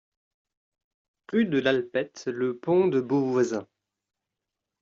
[1.31, 3.67] Rue de l'Alpette, Le Pont-de-Beauvoisin